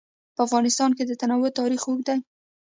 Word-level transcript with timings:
په 0.35 0.39
افغانستان 0.47 0.89
کې 0.97 1.03
د 1.05 1.11
تنوع 1.21 1.49
تاریخ 1.59 1.81
اوږد 1.85 2.05
دی. 2.07 2.17